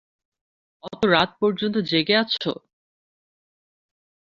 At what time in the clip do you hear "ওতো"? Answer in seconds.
0.83-1.05